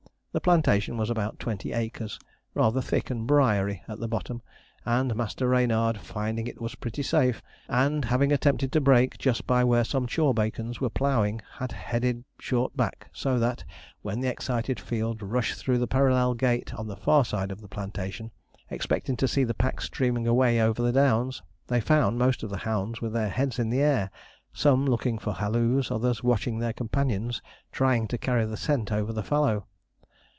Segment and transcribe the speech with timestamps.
[0.33, 2.17] The plantation was about twenty acres,
[2.53, 4.41] rather thick and briary at the bottom;
[4.85, 9.45] and master Reynard, finding it was pretty safe, and, moreover, having attempted to break just
[9.45, 13.65] by where some chawbacons were ploughing, had headed short back, so that,
[14.03, 17.67] when the excited field rushed through the parallel gate on the far side of the
[17.67, 18.31] plantation,
[18.69, 22.59] expecting to see the pack streaming away over the downs, they found most of the
[22.63, 24.09] hounds with their heads in the air,
[24.53, 27.41] some looking for halloos, others watching their companions
[27.73, 29.65] trying to carry the scent over the fallow.